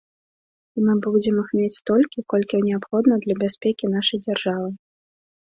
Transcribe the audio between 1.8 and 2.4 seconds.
столькі,